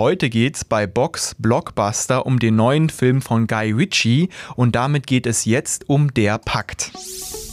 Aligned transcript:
Heute 0.00 0.30
geht's 0.30 0.64
bei 0.64 0.86
Box 0.86 1.36
Blockbuster 1.36 2.24
um 2.24 2.38
den 2.38 2.56
neuen 2.56 2.88
Film 2.88 3.20
von 3.20 3.46
Guy 3.46 3.72
Ritchie 3.72 4.30
und 4.56 4.74
damit 4.74 5.06
geht 5.06 5.26
es 5.26 5.44
jetzt 5.44 5.90
um 5.90 6.14
Der 6.14 6.38
Pakt. 6.38 6.90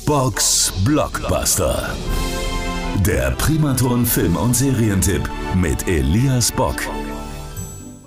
Box 0.06 0.72
Blockbuster. 0.86 1.94
Der 3.06 3.32
Primaton 3.32 4.06
Film- 4.06 4.38
und 4.38 4.56
Serientipp 4.56 5.30
mit 5.56 5.90
Elias 5.90 6.50
Bock. 6.50 6.78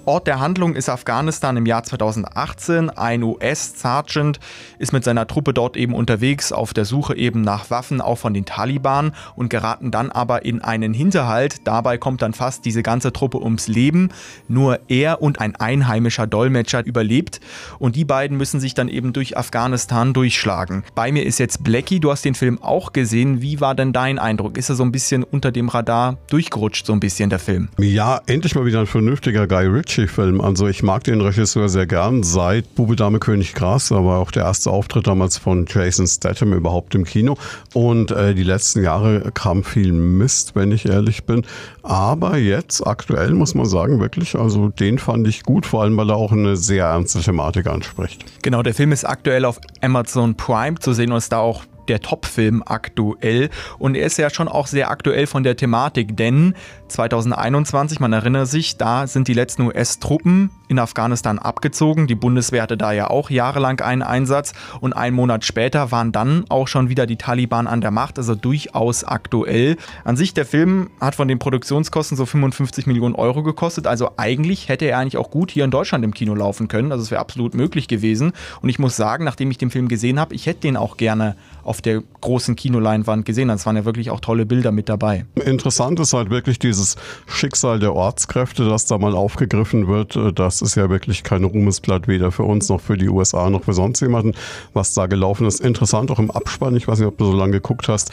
Ort 0.07 0.27
der 0.27 0.41
Handlung 0.41 0.75
ist 0.75 0.89
Afghanistan 0.89 1.57
im 1.59 1.67
Jahr 1.67 1.83
2018. 1.83 2.89
Ein 2.91 3.23
US-Sergeant 3.23 4.41
ist 4.79 4.93
mit 4.93 5.05
seiner 5.05 5.27
Truppe 5.27 5.53
dort 5.53 5.77
eben 5.77 5.95
unterwegs 5.95 6.53
auf 6.53 6.73
der 6.73 6.87
Suche 6.87 7.17
eben 7.17 7.43
nach 7.43 7.71
Waffen, 7.71 8.01
auch 8.01 8.17
von 8.17 8.33
den 8.33 8.47
Taliban 8.47 9.13
und 9.37 9.51
geraten 9.51 9.91
dann 9.91 10.11
aber 10.11 10.45
in 10.45 10.63
einen 10.63 10.95
Hinterhalt. 10.95 11.67
Dabei 11.67 11.99
kommt 11.99 12.23
dann 12.23 12.33
fast 12.33 12.65
diese 12.65 12.83
ganze 12.83 13.13
Truppe 13.13 13.43
ums 13.43 13.69
Leben. 13.69 14.09
Nur 14.49 14.81
er 14.89 15.21
und 15.21 15.39
ein 15.41 15.55
einheimischer 15.57 16.27
Dolmetscher 16.27 16.85
überlebt 16.85 17.41
und 17.79 17.95
die 17.95 18.07
beiden 18.07 18.39
müssen 18.39 18.59
sich 18.59 18.73
dann 18.73 18.89
eben 18.89 19.13
durch 19.13 19.37
Afghanistan 19.37 20.15
durchschlagen. 20.15 20.83
Bei 20.95 21.13
mir 21.13 21.27
ist 21.27 21.39
jetzt 21.39 21.63
Blackie. 21.63 22.01
Du 22.01 22.11
hast 22.11 22.25
den 22.25 22.35
Film 22.35 22.61
auch 22.63 22.93
gesehen. 22.93 23.43
Wie 23.43 23.61
war 23.61 23.75
denn 23.75 23.93
dein 23.93 24.19
Eindruck? 24.19 24.57
Ist 24.57 24.71
er 24.71 24.77
so 24.77 24.83
ein 24.83 24.93
bisschen 24.93 25.25
unter 25.25 25.53
dem 25.53 25.69
Radar 25.69 26.17
durchgerutscht, 26.31 26.87
so 26.87 26.95
ein 26.95 27.01
bisschen 27.01 27.29
der 27.29 27.39
Film? 27.39 27.69
Ja, 27.79 28.23
endlich 28.27 28.55
mal 28.55 28.65
wieder 28.65 28.81
ein 28.81 28.87
vernünftiger 28.87 29.47
Guy 29.47 29.67
Ritchie 29.67 29.90
Ritchie-Film. 29.91 30.41
Also 30.41 30.69
ich 30.69 30.85
mag 30.85 31.03
den 31.03 31.21
Regisseur 31.21 31.69
sehr 31.69 31.85
gern, 31.85 32.23
seit 32.23 32.77
Bube, 32.77 32.95
Dame, 32.95 33.19
König, 33.19 33.55
Gras, 33.55 33.91
aber 33.91 34.19
auch 34.19 34.31
der 34.31 34.45
erste 34.45 34.71
Auftritt 34.71 35.09
damals 35.09 35.37
von 35.37 35.67
Jason 35.69 36.07
Statham 36.07 36.53
überhaupt 36.53 36.95
im 36.95 37.05
Kino. 37.05 37.37
Und 37.75 38.13
äh, 38.13 38.35
die 38.35 38.45
letzten 38.45 38.85
Jahre 38.85 39.33
kam 39.35 39.65
viel 39.65 39.93
Mist, 39.93 40.55
wenn 40.55 40.71
ich 40.71 40.87
ehrlich 40.87 41.25
bin. 41.25 41.45
Aber 41.83 42.37
jetzt, 42.37 42.87
aktuell 42.87 43.33
muss 43.33 43.57
man 43.57 43.67
sagen, 43.67 43.99
wirklich, 43.99 44.37
also 44.37 44.69
den 44.69 45.01
fand 45.01 45.27
ich 45.27 45.43
gut, 45.43 45.67
vor 45.67 45.83
allem 45.83 45.97
weil 45.97 46.11
er 46.11 46.17
auch 46.17 46.31
eine 46.31 46.57
sehr 46.57 46.87
ernste 46.87 47.21
Thematik 47.21 47.67
anspricht. 47.67 48.25
Genau, 48.43 48.63
der 48.63 48.75
Film 48.75 48.93
ist 48.93 49.05
aktuell 49.05 49.45
auf 49.45 49.61
Amazon 49.81 50.37
Prime 50.37 50.79
zu 50.79 50.93
sehen 50.93 51.11
und 51.11 51.19
ist 51.19 51.33
da 51.33 51.39
auch 51.39 51.65
der 51.91 52.01
Top-Film 52.01 52.63
aktuell. 52.65 53.51
Und 53.79 53.97
er 53.97 54.07
ist 54.07 54.17
ja 54.17 54.31
schon 54.31 54.49
auch 54.49 54.67
sehr 54.67 54.91
aktuell 54.91 55.27
von 55.27 55.43
der 55.43 55.57
Thematik, 55.57 56.17
denn 56.17 56.55
2021, 56.89 58.01
man 58.01 58.13
erinnert 58.13 58.49
sich, 58.49 58.79
da 58.79 59.07
sind 59.07 59.29
die 59.29 59.35
letzten 59.35 59.63
US-Truppen 59.63 60.51
in 60.71 60.79
Afghanistan 60.79 61.41
abgezogen. 61.41 62.07
Die 62.07 62.15
Bundeswehr 62.15 62.63
hatte 62.63 62.77
da 62.77 62.93
ja 62.93 63.11
auch 63.11 63.29
jahrelang 63.29 63.81
einen 63.81 64.03
Einsatz 64.03 64.53
und 64.81 64.93
einen 64.93 65.17
Monat 65.17 65.45
später 65.45 65.91
waren 65.91 66.13
dann 66.13 66.45
auch 66.49 66.69
schon 66.69 66.89
wieder 66.89 67.07
die 67.07 67.17
Taliban 67.17 67.67
an 67.67 67.81
der 67.81 67.91
Macht, 67.91 68.19
also 68.19 68.37
durchaus 68.37 69.03
aktuell. 69.03 69.77
An 70.05 70.17
sich, 70.17 70.33
der 70.33 70.47
Film 70.47 70.91
hat 71.01 71.17
von 71.17 71.27
den 71.27 71.41
Produktionskosten 71.41 72.17
so 72.17 72.25
55 72.25 72.87
Millionen 72.87 73.17
Euro 73.17 73.43
gekostet, 73.43 73.89
also 73.89 74.13
eigentlich 74.17 74.69
hätte 74.69 74.85
er 74.85 74.99
eigentlich 74.99 75.17
auch 75.17 75.33
gut 75.33 75.51
hier 75.51 75.65
in 75.65 75.73
Deutschland 75.73 76.05
im 76.05 76.15
Kino 76.15 76.37
laufen 76.37 76.69
können, 76.69 76.93
also 76.93 77.03
es 77.03 77.11
wäre 77.11 77.21
absolut 77.21 77.55
möglich 77.55 77.89
gewesen. 77.89 78.33
Und 78.63 78.69
ich 78.69 78.79
muss 78.79 78.95
sagen, 78.95 79.25
nachdem 79.25 79.51
ich 79.51 79.59
den 79.59 79.71
Film 79.71 79.89
gesehen 79.89 80.21
habe, 80.21 80.37
ich 80.37 80.47
hätte 80.47 80.61
den 80.61 80.77
auch 80.77 80.97
gerne 80.97 81.35
auf 81.65 81.83
der 81.83 82.03
großen 82.21 82.57
Kinoleinwand 82.57 83.25
gesehen. 83.25 83.51
Es 83.51 83.67
waren 83.67 83.77
ja 83.77 83.85
wirklich 83.85 84.11
auch 84.11 84.21
tolle 84.21 84.47
Bilder 84.47 84.73
mit 84.73 84.89
dabei. 84.89 85.27
Interessant 85.35 85.99
ist 86.01 86.13
halt 86.13 86.31
wirklich 86.31 86.59
dieses 86.59 86.97
Schicksal 87.27 87.79
der 87.79 87.95
Ortskräfte, 87.95 88.69
das 88.69 88.87
da 88.87 88.99
mal 88.99 89.15
aufgegriffen 89.15 89.89
wird. 89.89 90.17
Das 90.61 90.71
ist 90.71 90.75
ja 90.77 90.91
wirklich 90.91 91.23
kein 91.23 91.45
Ruhmesblatt, 91.45 92.09
weder 92.09 92.31
für 92.31 92.45
uns 92.45 92.69
noch 92.69 92.81
für 92.81 92.97
die 92.97 93.09
USA 93.09 93.51
noch 93.51 93.65
für 93.65 93.73
sonst 93.73 94.01
jemanden, 94.01 94.35
was 94.73 94.95
da 94.95 95.07
gelaufen 95.07 95.47
ist. 95.47 95.61
Interessant 95.61 96.11
auch 96.11 96.19
im 96.19 96.31
Abspann, 96.31 96.77
ich 96.77 96.87
weiß 96.87 96.99
nicht, 96.99 97.09
ob 97.09 97.19
du 97.19 97.25
so 97.25 97.33
lange 97.33 97.53
geguckt 97.53 97.89
hast, 97.89 98.13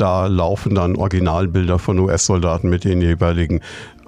da 0.00 0.26
laufen 0.26 0.74
dann 0.74 0.96
Originalbilder 0.96 1.78
von 1.78 1.98
US-Soldaten 1.98 2.68
mit 2.68 2.84
den 2.84 3.00
jeweiligen 3.00 3.60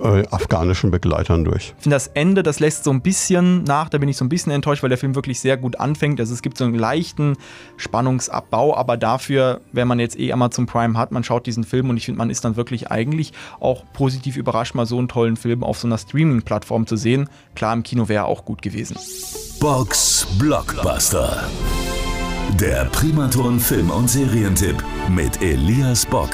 äh, 0.03 0.25
afghanischen 0.31 0.91
Begleitern 0.91 1.45
durch. 1.45 1.75
Ich 1.77 1.83
finde 1.83 1.97
das 1.97 2.07
Ende, 2.09 2.43
das 2.43 2.61
lässt 2.61 2.85
so 2.85 2.91
ein 2.91 3.03
bisschen 3.03 3.65
nach, 3.65 3.89
da 3.89 3.99
bin 3.99 4.09
ich 4.09 4.17
so 4.17 4.25
ein 4.25 4.29
bisschen 4.29 4.53
enttäuscht, 4.53 4.83
weil 4.83 4.89
der 4.89 4.99
Film 4.99 5.15
wirklich 5.15 5.41
sehr 5.41 5.57
gut 5.57 5.79
anfängt. 5.79 6.21
Also 6.21 6.33
es 6.33 6.43
gibt 6.43 6.57
so 6.59 6.65
einen 6.65 6.75
leichten 6.75 7.37
Spannungsabbau, 7.77 8.77
aber 8.77 8.97
dafür, 8.97 9.61
wenn 9.73 9.89
man 9.89 9.99
jetzt 9.99 10.19
eh 10.19 10.33
Amazon 10.33 10.67
Prime 10.67 10.97
hat, 10.97 11.13
man 11.13 11.25
schaut 11.25 11.47
diesen 11.47 11.65
Film 11.65 11.91
und 11.91 11.97
ich 11.97 12.07
finde, 12.07 12.19
man 12.19 12.31
ist 12.31 12.45
dann 12.45 12.57
wirklich 12.57 12.91
eigentlich 12.91 13.33
auch 13.61 13.85
positiv 13.93 14.37
überrascht, 14.37 14.75
mal 14.75 14.87
so 14.87 14.99
einen 14.99 15.09
tollen 15.09 15.37
Film 15.37 15.63
auf 15.63 15.79
so 15.79 15.87
einer 15.87 15.99
Streaming-Plattform 15.99 16.87
zu 16.87 16.97
sehen. 16.97 17.29
Klar, 17.55 17.75
im 17.75 17.83
Kino 17.83 18.09
wäre 18.09 18.25
auch 18.25 18.45
gut 18.45 18.63
gewesen. 18.63 18.97
Box 19.61 20.27
Blockbuster. 20.39 21.45
Der 22.55 22.85
Primaton 22.87 23.61
Film- 23.61 23.91
und 23.91 24.09
Serientipp 24.09 24.83
mit 25.09 25.41
Elias 25.41 26.05
Bock. 26.05 26.31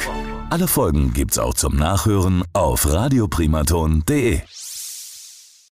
Alle 0.51 0.67
Folgen 0.67 1.13
gibt's 1.13 1.39
auch 1.39 1.55
zum 1.55 1.77
Nachhören 1.77 2.43
auf 2.53 2.93
radioprimaton.de. 2.93 4.41